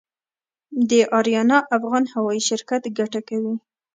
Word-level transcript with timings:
د 0.89 0.91
اریانا 1.17 1.57
افغان 1.77 2.03
هوايي 2.13 2.41
شرکت 2.49 2.83
ګټه 2.99 3.19
کوي؟ 3.29 3.55